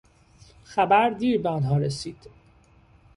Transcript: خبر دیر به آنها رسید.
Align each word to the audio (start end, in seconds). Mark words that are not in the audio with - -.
خبر 0.63 1.09
دیر 1.09 1.41
به 1.41 1.49
آنها 1.49 1.77
رسید. 1.77 2.27